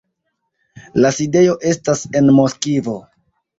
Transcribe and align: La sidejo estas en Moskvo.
La 1.03 1.11
sidejo 1.17 1.55
estas 1.73 2.03
en 2.23 2.35
Moskvo. 2.41 2.99